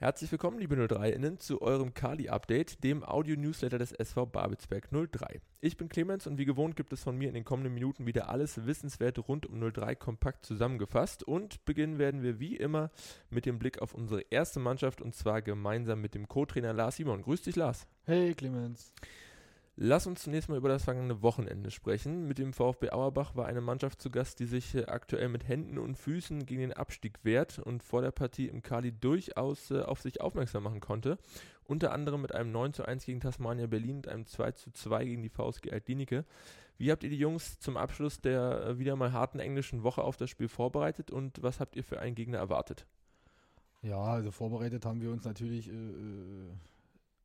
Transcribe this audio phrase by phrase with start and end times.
[0.00, 5.40] Herzlich willkommen, liebe 03-Innen, zu eurem Kali-Update, dem Audio-Newsletter des SV Babelsberg 03.
[5.60, 8.28] Ich bin Clemens und wie gewohnt gibt es von mir in den kommenden Minuten wieder
[8.28, 11.24] alles Wissenswerte rund um 03 kompakt zusammengefasst.
[11.24, 12.92] Und beginnen werden wir wie immer
[13.28, 17.22] mit dem Blick auf unsere erste Mannschaft und zwar gemeinsam mit dem Co-Trainer Lars Simon.
[17.22, 17.88] Grüß dich, Lars.
[18.04, 18.92] Hey, Clemens.
[19.80, 22.26] Lass uns zunächst mal über das vergangene Wochenende sprechen.
[22.26, 25.78] Mit dem VfB Auerbach war eine Mannschaft zu Gast, die sich äh, aktuell mit Händen
[25.78, 30.00] und Füßen gegen den Abstieg wehrt und vor der Partie im Kali durchaus äh, auf
[30.00, 31.16] sich aufmerksam machen konnte.
[31.62, 35.04] Unter anderem mit einem 9 zu 1 gegen Tasmania Berlin und einem 2 zu 2
[35.04, 36.24] gegen die VSG Altlinike.
[36.76, 40.16] Wie habt ihr die Jungs zum Abschluss der äh, wieder mal harten englischen Woche auf
[40.16, 42.84] das Spiel vorbereitet und was habt ihr für einen Gegner erwartet?
[43.82, 45.72] Ja, also vorbereitet haben wir uns natürlich äh,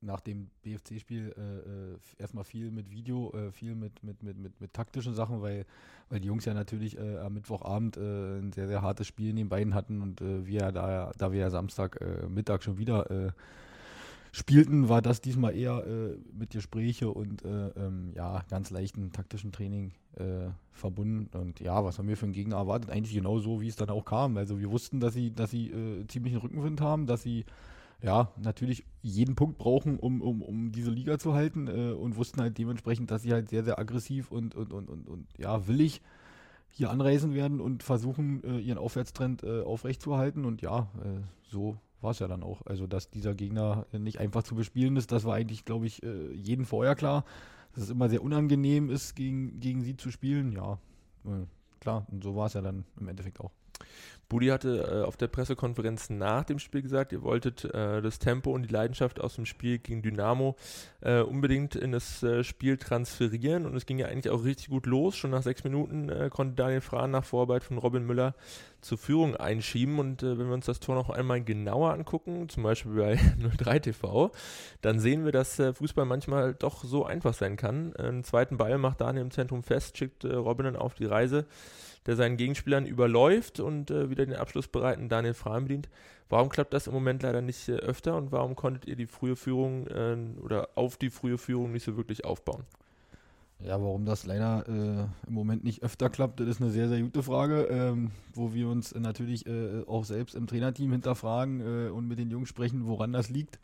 [0.03, 4.59] nach dem BFC-Spiel äh, äh, erstmal viel mit Video, äh, viel mit, mit, mit, mit,
[4.59, 5.65] mit taktischen Sachen, weil,
[6.09, 9.35] weil die Jungs ja natürlich äh, am Mittwochabend äh, ein sehr, sehr hartes Spiel in
[9.35, 11.99] den beiden hatten und äh, wir da, da wir ja Samstag
[12.29, 13.33] Mittag schon wieder
[14.31, 15.83] spielten, war das diesmal eher
[16.33, 19.91] mit Gespräche und ähm, ja, ganz leichten taktischen Training
[20.71, 21.29] verbunden.
[21.37, 22.89] Und ja, was haben wir für einen Gegner erwartet?
[22.89, 24.37] Eigentlich genau so, wie es dann auch kam.
[24.37, 25.71] Also wir wussten, dass sie, dass sie
[26.07, 27.45] ziemlichen Rückenwind haben, dass sie
[28.03, 32.41] ja, natürlich jeden Punkt brauchen, um, um, um diese Liga zu halten äh, und wussten
[32.41, 36.01] halt dementsprechend, dass sie halt sehr, sehr aggressiv und, und, und, und, und ja, willig
[36.69, 40.43] hier anreisen werden und versuchen, äh, ihren Aufwärtstrend äh, aufrechtzuerhalten.
[40.43, 42.65] Und ja, äh, so war es ja dann auch.
[42.65, 46.33] Also, dass dieser Gegner nicht einfach zu bespielen ist, das war eigentlich, glaube ich, äh,
[46.33, 47.23] jedem vorher klar.
[47.73, 50.51] Dass es immer sehr unangenehm ist, gegen, gegen sie zu spielen.
[50.51, 50.77] Ja,
[51.25, 51.45] äh,
[51.79, 52.05] klar.
[52.11, 53.51] Und so war es ja dann im Endeffekt auch.
[54.33, 58.49] Budi hatte äh, auf der Pressekonferenz nach dem Spiel gesagt, ihr wolltet äh, das Tempo
[58.49, 60.55] und die Leidenschaft aus dem Spiel gegen Dynamo
[61.01, 64.87] äh, unbedingt in das äh, Spiel transferieren und es ging ja eigentlich auch richtig gut
[64.87, 65.15] los.
[65.15, 68.33] Schon nach sechs Minuten äh, konnte Daniel Frahn nach Vorarbeit von Robin Müller
[68.81, 72.63] zur Führung einschieben und äh, wenn wir uns das Tor noch einmal genauer angucken, zum
[72.63, 73.19] Beispiel bei
[73.59, 74.31] 03 TV,
[74.81, 77.95] dann sehen wir, dass Fußball manchmal doch so einfach sein kann.
[77.97, 81.45] Einen zweiten Ball macht Daniel im Zentrum fest, schickt Robin dann auf die Reise
[82.05, 85.89] der seinen Gegenspielern überläuft und äh, wieder den abschlussbereiten Daniel Frahn bedient.
[86.29, 89.35] Warum klappt das im Moment leider nicht äh, öfter und warum konntet ihr die frühe
[89.35, 92.63] Führung äh, oder auf die frühe Führung nicht so wirklich aufbauen?
[93.59, 97.01] Ja, warum das leider äh, im Moment nicht öfter klappt, das ist eine sehr, sehr
[97.01, 102.07] gute Frage, ähm, wo wir uns natürlich äh, auch selbst im Trainerteam hinterfragen äh, und
[102.07, 103.59] mit den Jungs sprechen, woran das liegt.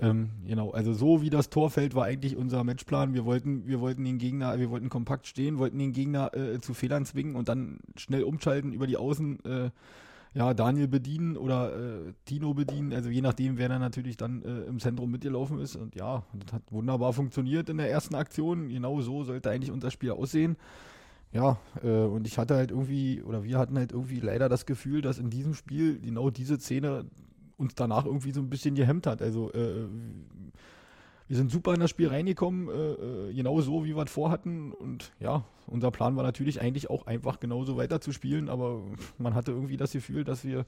[0.00, 3.14] Ähm, genau, also so wie das Tor fällt, war eigentlich unser Matchplan.
[3.14, 6.72] Wir wollten, wir wollten den Gegner, wir wollten kompakt stehen, wollten den Gegner äh, zu
[6.72, 9.70] Fehlern zwingen und dann schnell umschalten über die Außen, äh,
[10.34, 14.68] ja, Daniel bedienen oder äh, Tino bedienen, also je nachdem, wer dann natürlich dann äh,
[14.68, 15.74] im Zentrum mitgelaufen ist.
[15.74, 18.68] Und ja, das hat wunderbar funktioniert in der ersten Aktion.
[18.68, 20.56] Genau so sollte eigentlich unser Spiel aussehen.
[21.32, 25.02] Ja, äh, und ich hatte halt irgendwie, oder wir hatten halt irgendwie leider das Gefühl,
[25.02, 27.04] dass in diesem Spiel genau diese Szene
[27.58, 29.20] uns danach irgendwie so ein bisschen gehemmt hat.
[29.20, 29.86] Also äh,
[31.26, 34.72] wir sind super in das Spiel reingekommen, äh, äh genau so, wie wir es vorhatten.
[34.72, 38.80] Und ja, unser Plan war natürlich eigentlich auch einfach genauso weiterzuspielen, aber
[39.18, 40.64] man hatte irgendwie das Gefühl, dass wir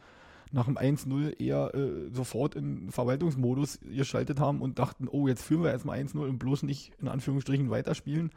[0.53, 5.63] nach dem 1-0 eher äh, sofort in Verwaltungsmodus geschaltet haben und dachten, oh, jetzt führen
[5.63, 8.31] wir erstmal 1-0 und bloß nicht in Anführungsstrichen weiterspielen.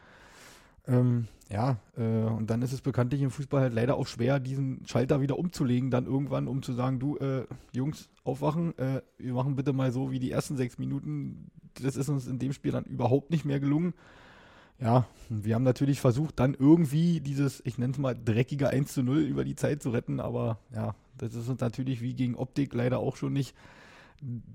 [0.87, 4.85] Ähm, ja, äh, und dann ist es bekanntlich im Fußball halt leider auch schwer, diesen
[4.87, 9.55] Schalter wieder umzulegen, dann irgendwann, um zu sagen, du, äh, Jungs, aufwachen, äh, wir machen
[9.55, 11.51] bitte mal so wie die ersten sechs Minuten.
[11.81, 13.93] Das ist uns in dem Spiel dann überhaupt nicht mehr gelungen.
[14.79, 19.03] Ja, wir haben natürlich versucht, dann irgendwie dieses, ich nenne es mal, dreckige 1 zu
[19.03, 22.73] 0 über die Zeit zu retten, aber ja, das ist uns natürlich wie gegen Optik
[22.73, 23.55] leider auch schon nicht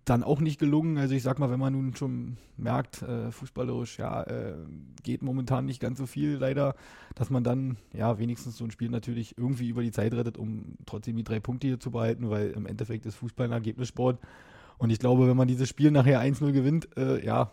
[0.05, 0.99] dann auch nicht gelungen.
[0.99, 4.55] Also ich sag mal, wenn man nun schon merkt, äh, fußballerisch, ja, äh,
[5.03, 6.75] geht momentan nicht ganz so viel leider,
[7.15, 10.77] dass man dann ja wenigstens so ein Spiel natürlich irgendwie über die Zeit rettet, um
[10.87, 14.19] trotzdem die drei Punkte hier zu behalten, weil im Endeffekt ist Fußball ein Ergebnissport.
[14.79, 17.51] Und ich glaube, wenn man dieses Spiel nachher 1-0 gewinnt, äh, ja,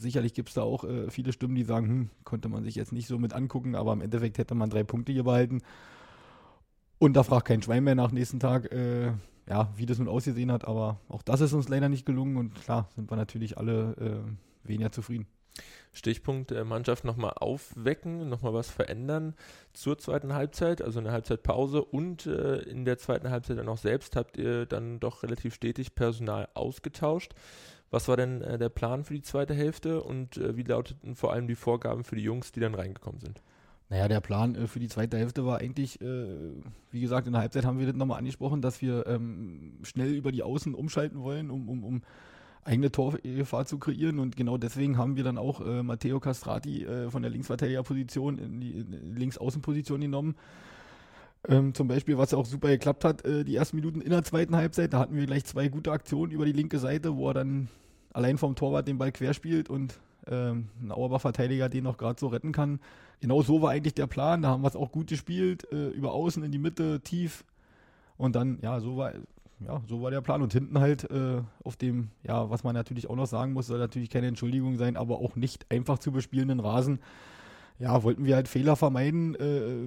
[0.00, 2.92] sicherlich gibt es da auch äh, viele Stimmen, die sagen, hm, konnte man sich jetzt
[2.92, 5.60] nicht so mit angucken, aber im Endeffekt hätte man drei Punkte hier behalten.
[6.98, 9.12] Und da fragt kein Schwein mehr nach nächsten Tag, äh,
[9.48, 12.54] ja, wie das nun ausgesehen hat, aber auch das ist uns leider nicht gelungen und
[12.54, 13.94] klar sind wir natürlich alle
[14.64, 15.26] äh, weniger zufrieden.
[15.92, 19.34] Stichpunkt äh, Mannschaft nochmal aufwecken, nochmal was verändern
[19.72, 24.14] zur zweiten Halbzeit, also eine Halbzeitpause und äh, in der zweiten Halbzeit dann auch selbst
[24.14, 27.34] habt ihr dann doch relativ stetig Personal ausgetauscht.
[27.90, 31.32] Was war denn äh, der Plan für die zweite Hälfte und äh, wie lauteten vor
[31.32, 33.42] allem die Vorgaben für die Jungs, die dann reingekommen sind?
[33.90, 36.26] Naja, der Plan äh, für die zweite Hälfte war eigentlich, äh,
[36.90, 40.30] wie gesagt, in der Halbzeit haben wir das nochmal angesprochen, dass wir ähm, schnell über
[40.30, 42.02] die Außen umschalten wollen, um, um, um
[42.64, 44.18] eigene Torgefahr zu kreieren.
[44.18, 48.60] Und genau deswegen haben wir dann auch äh, Matteo Castrati äh, von der Linksverteidigerposition in
[48.60, 50.36] die, in Linksaußenposition genommen.
[51.48, 54.56] Ähm, zum Beispiel, was auch super geklappt hat, äh, die ersten Minuten in der zweiten
[54.56, 57.68] Halbzeit, da hatten wir gleich zwei gute Aktionen über die linke Seite, wo er dann
[58.12, 59.98] allein vom Torwart den Ball querspielt und
[60.30, 62.80] ähm, ein Auerbach-Verteidiger den noch gerade so retten kann.
[63.20, 64.42] Genau so war eigentlich der Plan.
[64.42, 67.44] Da haben wir es auch gut gespielt, äh, über außen in die Mitte, tief.
[68.16, 69.12] Und dann, ja, so war,
[69.60, 70.42] ja, so war der Plan.
[70.42, 73.78] Und hinten halt äh, auf dem, ja, was man natürlich auch noch sagen muss, soll
[73.78, 77.00] natürlich keine Entschuldigung sein, aber auch nicht einfach zu bespielenden Rasen
[77.78, 79.34] ja, wollten wir halt Fehler vermeiden.
[79.36, 79.86] Äh,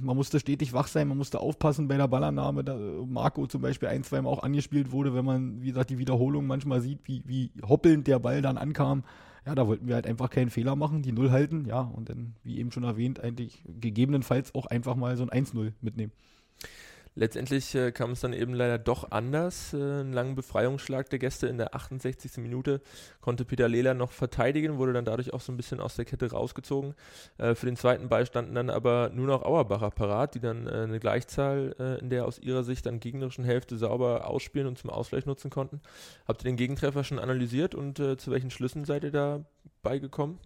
[0.00, 2.62] man musste stetig wach sein, man musste aufpassen bei der Ballannahme.
[2.62, 2.76] Da
[3.06, 6.80] Marco zum Beispiel ein, zweimal auch angespielt wurde, wenn man, wie gesagt, die Wiederholung manchmal
[6.80, 9.02] sieht, wie, wie hoppelnd der Ball dann ankam.
[9.46, 12.34] Ja, da wollten wir halt einfach keinen Fehler machen, die Null halten, ja, und dann,
[12.44, 16.12] wie eben schon erwähnt, eigentlich gegebenenfalls auch einfach mal so ein 1-0 mitnehmen.
[17.16, 19.72] Letztendlich äh, kam es dann eben leider doch anders.
[19.72, 22.38] Äh, einen langen Befreiungsschlag der Gäste in der 68.
[22.38, 22.80] Minute
[23.20, 26.32] konnte Peter Lehler noch verteidigen, wurde dann dadurch auch so ein bisschen aus der Kette
[26.32, 26.94] rausgezogen.
[27.38, 30.70] Äh, für den zweiten Ball standen dann aber nur noch Auerbacher parat, die dann äh,
[30.70, 34.90] eine Gleichzahl äh, in der aus ihrer Sicht dann gegnerischen Hälfte sauber ausspielen und zum
[34.90, 35.80] Ausgleich nutzen konnten.
[36.26, 39.44] Habt ihr den Gegentreffer schon analysiert und äh, zu welchen Schlüssen seid ihr da
[39.84, 40.40] beigekommen?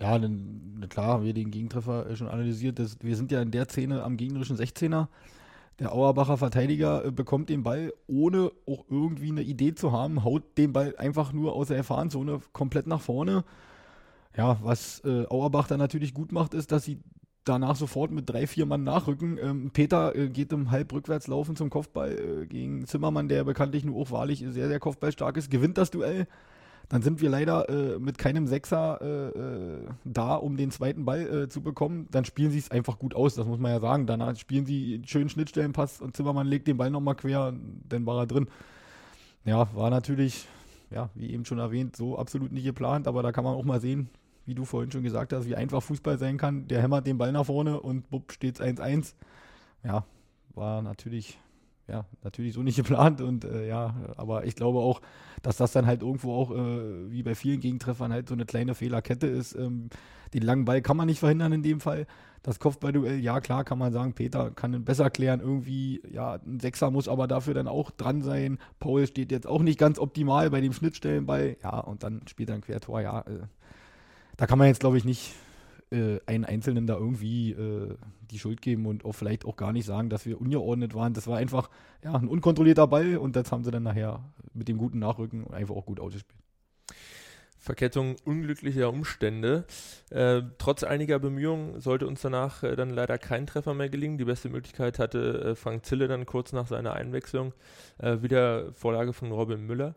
[0.00, 2.78] Ja, dann, klar haben wir den Gegentreffer schon analysiert.
[2.78, 5.08] Das, wir sind ja in der Szene am gegnerischen 16er.
[5.80, 10.42] Der Auerbacher Verteidiger äh, bekommt den Ball, ohne auch irgendwie eine Idee zu haben, haut
[10.56, 13.44] den Ball einfach nur aus der Erfahrenzone komplett nach vorne.
[14.36, 17.00] Ja, was äh, Auerbach dann natürlich gut macht, ist, dass sie
[17.44, 19.38] danach sofort mit drei, vier Mann nachrücken.
[19.40, 24.10] Ähm, Peter äh, geht im Halbrückwärtslaufen zum Kopfball äh, gegen Zimmermann, der bekanntlich nur auch
[24.10, 26.26] wahrlich sehr, sehr kopfballstark ist, gewinnt das Duell.
[26.88, 31.44] Dann sind wir leider äh, mit keinem Sechser äh, äh, da, um den zweiten Ball
[31.44, 32.08] äh, zu bekommen.
[32.10, 34.06] Dann spielen sie es einfach gut aus, das muss man ja sagen.
[34.06, 37.54] Danach spielen sie einen schönen Schnittstellenpass und Zimmermann legt den Ball nochmal quer,
[37.88, 38.48] dann war er drin.
[39.44, 40.46] Ja, war natürlich,
[40.90, 43.80] ja, wie eben schon erwähnt, so absolut nicht geplant, aber da kann man auch mal
[43.80, 44.08] sehen,
[44.46, 46.68] wie du vorhin schon gesagt hast, wie einfach Fußball sein kann.
[46.68, 49.14] Der hämmert den Ball nach vorne und bupp, steht es 1-1.
[49.84, 50.04] Ja,
[50.54, 51.38] war natürlich
[51.88, 55.00] ja, natürlich so nicht geplant und äh, ja, aber ich glaube auch,
[55.42, 58.74] dass das dann halt irgendwo auch, äh, wie bei vielen Gegentreffern, halt so eine kleine
[58.74, 59.54] Fehlerkette ist.
[59.54, 59.90] Ähm,
[60.32, 62.06] den langen Ball kann man nicht verhindern in dem Fall.
[62.42, 65.40] Das Kopfballduell, ja klar, kann man sagen, Peter kann ihn besser klären.
[65.40, 68.58] Irgendwie, ja, ein Sechser muss aber dafür dann auch dran sein.
[68.80, 71.56] Paul steht jetzt auch nicht ganz optimal bei dem Schnittstellenball.
[71.62, 73.20] Ja, und dann spielt er ein Quertor, ja.
[73.20, 73.46] Äh,
[74.36, 75.32] da kann man jetzt, glaube ich, nicht
[75.90, 77.96] äh, einen Einzelnen da irgendwie äh,
[78.30, 81.14] die Schuld geben und auch vielleicht auch gar nicht sagen, dass wir ungeordnet waren.
[81.14, 81.70] Das war einfach
[82.02, 85.74] ja, ein unkontrollierter Ball und das haben sie dann nachher mit dem guten Nachrücken einfach
[85.74, 86.40] auch gut ausgespielt.
[87.64, 89.64] Verkettung unglücklicher Umstände.
[90.10, 94.18] Äh, trotz einiger Bemühungen sollte uns danach äh, dann leider kein Treffer mehr gelingen.
[94.18, 97.54] Die beste Möglichkeit hatte äh, Frank Zille dann kurz nach seiner Einwechslung.
[97.96, 99.94] Äh, wieder Vorlage von Robin Müller.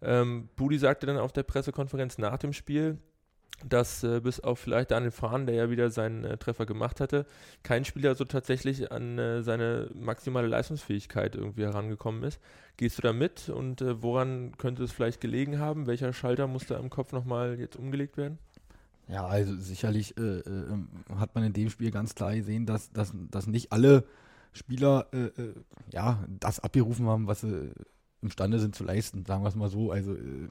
[0.00, 2.96] Ähm, Budi sagte dann auf der Pressekonferenz nach dem Spiel,
[3.68, 7.26] dass äh, bis auf vielleicht Daniel Fahn, der ja wieder seinen äh, Treffer gemacht hatte,
[7.62, 12.40] kein Spieler so tatsächlich an äh, seine maximale Leistungsfähigkeit irgendwie herangekommen ist.
[12.76, 15.86] Gehst du da mit und äh, woran könnte es vielleicht gelegen haben?
[15.86, 18.38] Welcher Schalter muss da im Kopf nochmal jetzt umgelegt werden?
[19.08, 22.92] Ja, also sicherlich äh, äh, ähm, hat man in dem Spiel ganz klar gesehen, dass,
[22.92, 24.04] dass, dass nicht alle
[24.52, 25.06] Spieler
[25.92, 27.70] ja, das abgerufen haben, was sie
[28.22, 29.90] imstande sind zu leisten, sagen wir es mal so.
[29.90, 30.48] Also äh,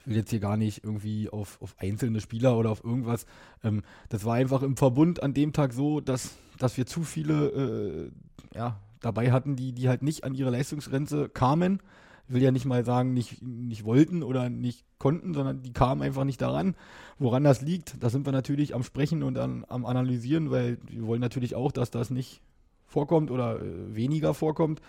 [0.00, 3.26] ich will jetzt hier gar nicht irgendwie auf, auf einzelne Spieler oder auf irgendwas.
[3.64, 8.10] Ähm, das war einfach im Verbund an dem Tag so, dass, dass wir zu viele
[8.54, 11.80] äh, ja, dabei hatten, die, die halt nicht an ihre Leistungsgrenze kamen.
[12.28, 16.02] Ich will ja nicht mal sagen, nicht, nicht wollten oder nicht konnten, sondern die kamen
[16.02, 16.74] einfach nicht daran.
[17.18, 21.06] Woran das liegt, da sind wir natürlich am Sprechen und an, am Analysieren, weil wir
[21.06, 22.42] wollen natürlich auch, dass das nicht
[22.86, 24.80] vorkommt oder äh, weniger vorkommt.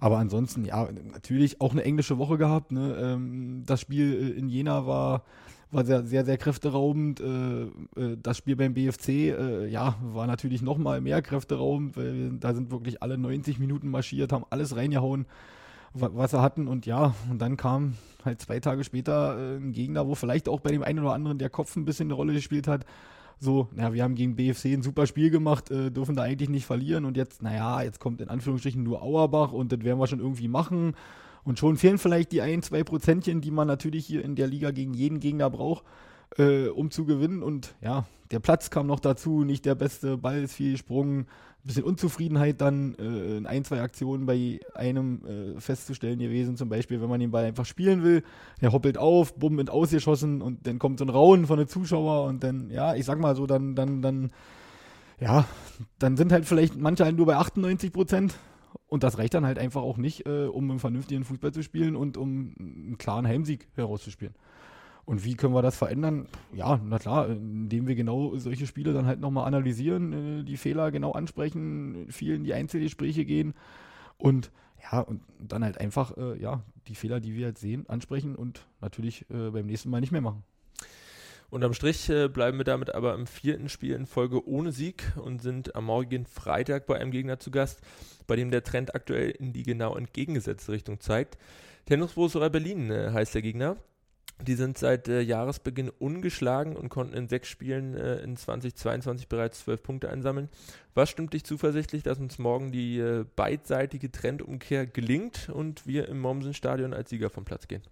[0.00, 2.72] Aber ansonsten, ja, natürlich auch eine englische Woche gehabt.
[2.72, 2.96] Ne?
[3.00, 5.24] Ähm, das Spiel äh, in Jena war,
[5.72, 7.20] war sehr, sehr, sehr kräfteraubend.
[7.20, 12.54] Äh, äh, das Spiel beim BFC, ja, war natürlich noch mal mehr kräfteraubend, weil da
[12.54, 15.26] sind wirklich alle 90 Minuten marschiert, haben alles reingehauen,
[15.94, 16.68] was sie hatten.
[16.68, 20.70] Und ja, und dann kam halt zwei Tage später ein Gegner, wo vielleicht auch bei
[20.70, 22.84] dem einen oder anderen der Kopf ein bisschen eine Rolle gespielt hat
[23.40, 26.66] so, naja, wir haben gegen BFC ein super Spiel gemacht, äh, dürfen da eigentlich nicht
[26.66, 30.20] verlieren und jetzt, naja, jetzt kommt in Anführungsstrichen nur Auerbach und das werden wir schon
[30.20, 30.94] irgendwie machen.
[31.44, 34.70] Und schon fehlen vielleicht die ein, zwei Prozentchen, die man natürlich hier in der Liga
[34.70, 35.84] gegen jeden Gegner braucht,
[36.36, 37.42] äh, um zu gewinnen.
[37.42, 41.26] Und ja, der Platz kam noch dazu, nicht der beste Ball ist viel gesprungen
[41.68, 46.56] bisschen Unzufriedenheit dann äh, in ein, zwei Aktionen bei einem äh, festzustellen gewesen.
[46.56, 48.24] Zum Beispiel, wenn man den Ball einfach spielen will,
[48.60, 52.28] der hoppelt auf, bumm, und ausgeschossen und dann kommt so ein Raunen von den Zuschauern
[52.28, 54.32] und dann, ja, ich sag mal so, dann, dann, dann,
[55.20, 55.44] ja,
[55.98, 58.34] dann sind halt vielleicht manche halt nur bei 98 Prozent.
[58.86, 61.96] Und das reicht dann halt einfach auch nicht, äh, um einen vernünftigen Fußball zu spielen
[61.96, 64.34] und um einen klaren Heimsieg herauszuspielen.
[65.08, 66.26] Und wie können wir das verändern?
[66.52, 70.90] Ja, na klar, indem wir genau solche Spiele dann halt nochmal analysieren, äh, die Fehler
[70.90, 73.54] genau ansprechen, viel in die Einzelgespräche gehen
[74.18, 74.50] und
[74.92, 78.66] ja, und dann halt einfach, äh, ja, die Fehler, die wir jetzt sehen, ansprechen und
[78.82, 80.44] natürlich äh, beim nächsten Mal nicht mehr machen.
[81.48, 85.40] Unterm Strich äh, bleiben wir damit aber im vierten Spiel in Folge ohne Sieg und
[85.40, 87.80] sind am morgigen Freitag bei einem Gegner zu Gast,
[88.26, 91.38] bei dem der Trend aktuell in die genau entgegengesetzte Richtung zeigt.
[91.86, 93.78] Tennis Borussia Berlin äh, heißt der Gegner.
[94.46, 99.60] Die sind seit äh, Jahresbeginn ungeschlagen und konnten in sechs Spielen äh, in 2022 bereits
[99.60, 100.48] zwölf Punkte einsammeln.
[100.94, 106.20] Was stimmt dich zuversichtlich, dass uns morgen die äh, beidseitige Trendumkehr gelingt und wir im
[106.20, 107.82] Mommsen-Stadion als Sieger vom Platz gehen?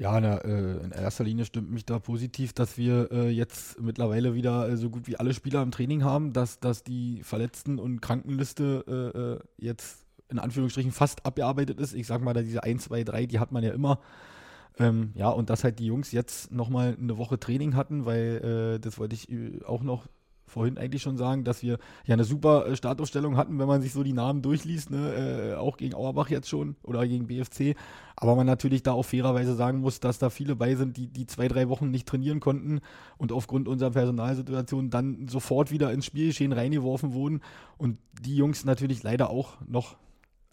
[0.00, 4.32] Ja, na, äh, in erster Linie stimmt mich da positiv, dass wir äh, jetzt mittlerweile
[4.34, 8.00] wieder äh, so gut wie alle Spieler im Training haben, dass, dass die Verletzten- und
[8.00, 11.92] Krankenliste jetzt in Anführungsstrichen fast abgearbeitet ist.
[11.92, 14.00] Ich sag mal, da diese 1, 2, 3, die hat man ja immer.
[14.78, 18.80] Ähm, ja, und dass halt die Jungs jetzt nochmal eine Woche Training hatten, weil äh,
[18.80, 20.06] das wollte ich äh, auch noch
[20.50, 23.92] vorhin eigentlich schon sagen, dass wir ja eine super äh, Startaufstellung hatten, wenn man sich
[23.92, 25.52] so die Namen durchliest, ne?
[25.52, 27.76] äh, auch gegen Auerbach jetzt schon oder gegen BFC.
[28.16, 31.26] Aber man natürlich da auch fairerweise sagen muss, dass da viele bei sind, die, die
[31.26, 32.80] zwei, drei Wochen nicht trainieren konnten
[33.16, 37.40] und aufgrund unserer Personalsituation dann sofort wieder ins Spielgeschehen reingeworfen wurden
[37.78, 39.96] und die Jungs natürlich leider auch noch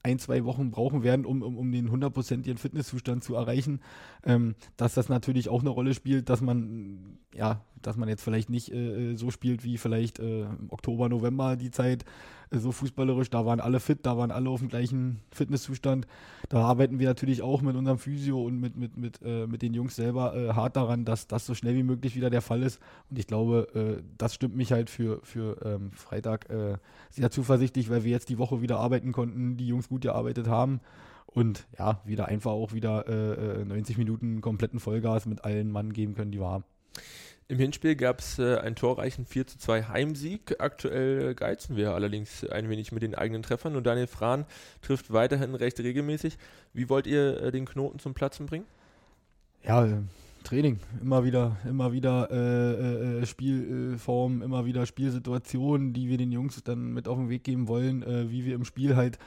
[0.08, 3.82] ein, zwei Wochen brauchen werden, um, um, um den hundertprozentigen Fitnesszustand zu erreichen,
[4.24, 8.50] ähm, dass das natürlich auch eine Rolle spielt, dass man, ja, dass man jetzt vielleicht
[8.50, 12.05] nicht äh, so spielt wie vielleicht äh, Oktober, November die Zeit,
[12.51, 16.07] äh, so fußballerisch, da waren alle fit, da waren alle auf dem gleichen Fitnesszustand.
[16.50, 19.74] Da arbeiten wir natürlich auch mit unserem Physio und mit, mit, mit, äh, mit den
[19.74, 22.79] Jungs selber äh, hart daran, dass das so schnell wie möglich wieder der Fall ist.
[23.10, 23.67] Und ich glaube,
[24.00, 26.48] äh, das stimmt mich halt für, für ähm, Freitag
[27.10, 30.79] sehr zuversichtlich, weil wir jetzt die Woche wieder arbeiten konnten, die Jungs gut gearbeitet haben.
[31.25, 33.05] Und ja, wieder einfach auch wieder
[33.65, 36.63] 90 Minuten kompletten Vollgas mit allen Mann geben können, die wir haben.
[37.50, 40.56] Im Hinspiel gab es äh, einen torreichen 4 zu 2 Heimsieg.
[40.60, 44.46] Aktuell geizen wir allerdings ein wenig mit den eigenen Treffern und Daniel Frahn
[44.82, 46.38] trifft weiterhin recht regelmäßig.
[46.74, 48.66] Wie wollt ihr äh, den Knoten zum Platzen bringen?
[49.63, 50.01] Ja, äh,
[50.44, 56.62] Training, immer wieder, immer wieder äh, äh, Spielform, immer wieder Spielsituationen, die wir den Jungs
[56.63, 59.20] dann mit auf den Weg geben wollen, äh, wie wir im Spiel halt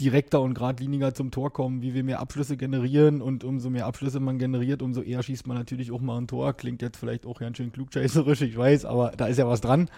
[0.00, 4.20] direkter und geradliniger zum Tor kommen, wie wir mehr Abschlüsse generieren und umso mehr Abschlüsse
[4.20, 6.54] man generiert, umso eher schießt man natürlich auch mal ein Tor.
[6.54, 9.88] Klingt jetzt vielleicht auch ganz schön klugscheißerisch, ich weiß, aber da ist ja was dran.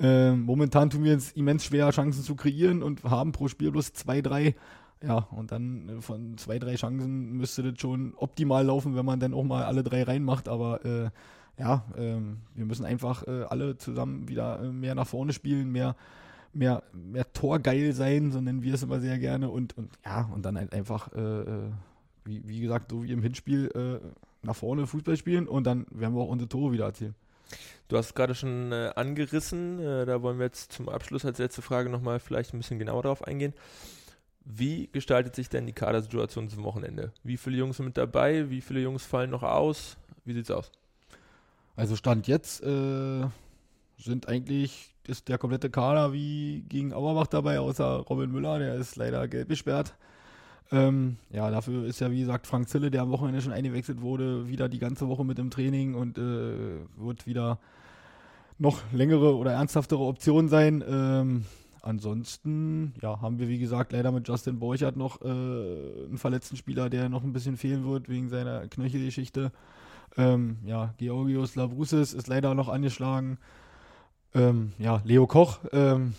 [0.00, 3.92] Äh, momentan tun wir uns immens schwer, Chancen zu kreieren und haben pro Spiel bloß
[3.92, 4.54] zwei, drei.
[5.02, 9.20] Ja, und dann äh, von zwei, drei Chancen müsste das schon optimal laufen, wenn man
[9.20, 11.10] dann auch mal alle drei reinmacht, aber äh,
[11.58, 15.96] ja, ähm, wir müssen einfach äh, alle zusammen wieder äh, mehr nach vorne spielen, mehr
[16.52, 19.50] mehr, mehr torgeil sein, so nennen wir es immer sehr gerne.
[19.50, 21.70] Und, und ja, und dann halt einfach, äh, äh,
[22.24, 24.06] wie, wie gesagt, so wie im Hinspiel äh,
[24.42, 27.14] nach vorne Fußball spielen und dann werden wir auch unsere Tore wieder erzielen.
[27.88, 31.38] Du hast es gerade schon äh, angerissen, äh, da wollen wir jetzt zum Abschluss als
[31.38, 33.52] letzte Frage nochmal vielleicht ein bisschen genauer darauf eingehen.
[34.44, 37.12] Wie gestaltet sich denn die Kadersituation zum Wochenende?
[37.22, 38.50] Wie viele Jungs sind mit dabei?
[38.50, 39.96] Wie viele Jungs fallen noch aus?
[40.24, 40.72] Wie sieht's aus?
[41.76, 43.26] Also Stand jetzt äh,
[43.98, 48.96] sind eigentlich ist der komplette Kader wie gegen Auerbach dabei, außer Robin Müller, der ist
[48.96, 49.94] leider gelb gesperrt.
[50.70, 54.48] Ähm, ja, dafür ist ja, wie gesagt, Frank Zille, der am Wochenende schon eingewechselt wurde,
[54.48, 57.58] wieder die ganze Woche mit im Training und äh, wird wieder
[58.58, 60.82] noch längere oder ernsthaftere Option sein.
[60.88, 61.44] Ähm,
[61.82, 66.88] ansonsten, ja, haben wir, wie gesagt, leider mit Justin Borchert noch äh, einen verletzten Spieler,
[66.88, 69.52] der noch ein bisschen fehlen wird wegen seiner Knöchelgeschichte.
[70.16, 73.38] Ähm, ja, Georgios Lavrusis ist leider noch angeschlagen.
[74.34, 76.14] Ähm, ja, Leo Koch, ähm,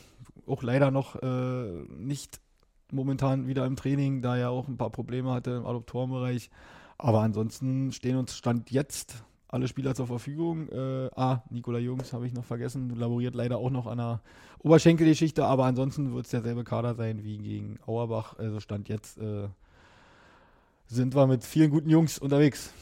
[0.46, 1.65] auch leider noch äh,
[1.98, 2.39] nicht
[2.91, 6.50] momentan wieder im Training, da er auch ein paar Probleme hatte im Adoptorenbereich.
[6.98, 10.70] Aber ansonsten stehen uns Stand jetzt alle Spieler zur Verfügung.
[10.70, 14.22] Äh, ah, Nikola Jungs habe ich noch vergessen, laboriert leider auch noch an einer
[14.60, 18.38] Oberschenkelgeschichte, aber ansonsten wird es derselbe Kader sein wie gegen Auerbach.
[18.38, 19.48] Also Stand jetzt äh,
[20.88, 22.74] sind wir mit vielen guten Jungs unterwegs.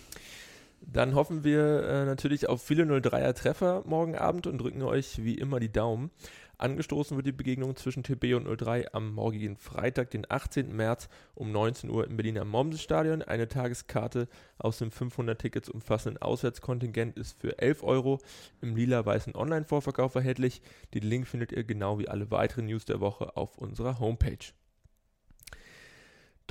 [0.81, 5.35] Dann hoffen wir äh, natürlich auf viele 03er Treffer morgen Abend und drücken euch wie
[5.35, 6.09] immer die Daumen.
[6.57, 10.75] Angestoßen wird die Begegnung zwischen TB und 03 am morgigen Freitag, den 18.
[10.75, 13.23] März um 19 Uhr im Berliner Mommsenstadion.
[13.23, 14.27] Eine Tageskarte
[14.59, 18.19] aus dem 500 Tickets umfassenden Auswärtskontingent ist für 11 Euro
[18.61, 20.61] im lila-weißen Online-Vorverkauf erhältlich.
[20.93, 24.53] Den Link findet ihr genau wie alle weiteren News der Woche auf unserer Homepage.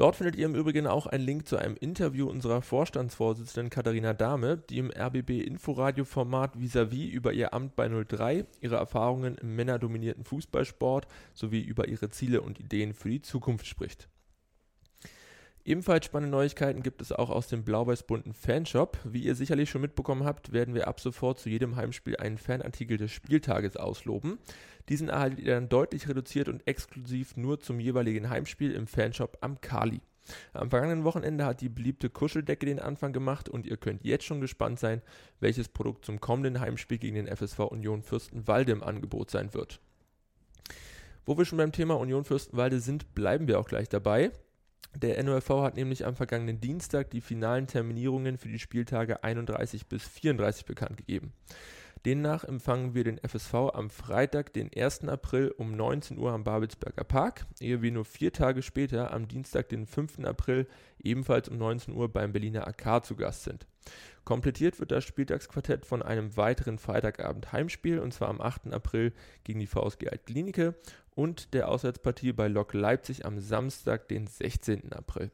[0.00, 4.56] Dort findet ihr im Übrigen auch einen Link zu einem Interview unserer Vorstandsvorsitzenden Katharina Dahme,
[4.56, 11.06] die im RBB Inforadio-Format Vis-à-vis über ihr Amt bei 03, ihre Erfahrungen im männerdominierten Fußballsport
[11.34, 14.08] sowie über ihre Ziele und Ideen für die Zukunft spricht.
[15.64, 18.98] Ebenfalls spannende Neuigkeiten gibt es auch aus dem blau-weiß-bunten Fanshop.
[19.04, 22.96] Wie ihr sicherlich schon mitbekommen habt, werden wir ab sofort zu jedem Heimspiel einen Fanartikel
[22.96, 24.38] des Spieltages ausloben.
[24.88, 29.60] Diesen erhaltet ihr dann deutlich reduziert und exklusiv nur zum jeweiligen Heimspiel im Fanshop am
[29.60, 30.00] Kali.
[30.52, 34.40] Am vergangenen Wochenende hat die beliebte Kuscheldecke den Anfang gemacht und ihr könnt jetzt schon
[34.40, 35.02] gespannt sein,
[35.40, 39.80] welches Produkt zum kommenden Heimspiel gegen den FSV Union Fürstenwalde im Angebot sein wird.
[41.26, 44.30] Wo wir schon beim Thema Union Fürstenwalde sind, bleiben wir auch gleich dabei.
[44.96, 50.06] Der NOFV hat nämlich am vergangenen Dienstag die finalen Terminierungen für die Spieltage 31 bis
[50.06, 51.32] 34 bekannt gegeben.
[52.04, 55.04] Demnach empfangen wir den FSV am Freitag, den 1.
[55.04, 59.68] April um 19 Uhr am Babelsberger Park, ehe wir nur vier Tage später am Dienstag,
[59.68, 60.20] den 5.
[60.24, 60.66] April,
[61.02, 63.66] ebenfalls um 19 Uhr beim Berliner AK zu Gast sind.
[64.24, 68.72] Komplettiert wird das Spieltagsquartett von einem weiteren Freitagabend Heimspiel und zwar am 8.
[68.72, 69.12] April
[69.44, 70.74] gegen die VSG Altklinike
[71.14, 74.92] und der Auswärtspartie bei Lok Leipzig am Samstag, den 16.
[74.92, 75.30] April.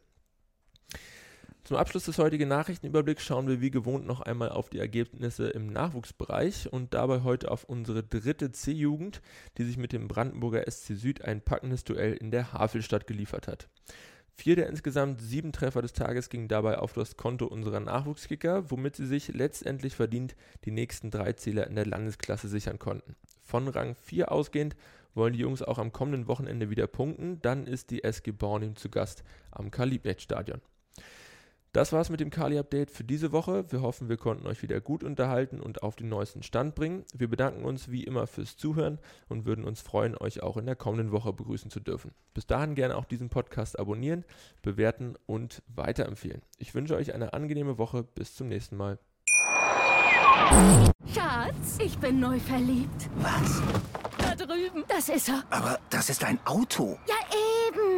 [1.66, 5.66] Zum Abschluss des heutigen Nachrichtenüberblicks schauen wir wie gewohnt noch einmal auf die Ergebnisse im
[5.66, 9.20] Nachwuchsbereich und dabei heute auf unsere dritte C-Jugend,
[9.58, 13.68] die sich mit dem Brandenburger SC Süd ein packendes Duell in der Havelstadt geliefert hat.
[14.38, 18.94] Vier der insgesamt sieben Treffer des Tages gingen dabei auf das Konto unserer Nachwuchskicker, womit
[18.94, 23.16] sie sich letztendlich verdient die nächsten drei Zähler in der Landesklasse sichern konnten.
[23.42, 24.76] Von Rang 4 ausgehend
[25.14, 28.90] wollen die Jungs auch am kommenden Wochenende wieder punkten, dann ist die SG Bornim zu
[28.90, 30.60] Gast am Kalibnet-Stadion.
[31.76, 33.70] Das war's mit dem Kali-Update für diese Woche.
[33.70, 37.04] Wir hoffen, wir konnten euch wieder gut unterhalten und auf den neuesten Stand bringen.
[37.12, 40.74] Wir bedanken uns wie immer fürs Zuhören und würden uns freuen, euch auch in der
[40.74, 42.12] kommenden Woche begrüßen zu dürfen.
[42.32, 44.24] Bis dahin gerne auch diesen Podcast abonnieren,
[44.62, 46.40] bewerten und weiterempfehlen.
[46.56, 48.04] Ich wünsche euch eine angenehme Woche.
[48.04, 48.98] Bis zum nächsten Mal.
[51.12, 53.10] Schatz, ich bin neu verliebt.
[53.16, 53.60] Was?
[54.16, 54.82] Da drüben.
[54.88, 55.44] Das ist er.
[55.50, 56.98] Aber das ist ein Auto.
[57.06, 57.16] Ja,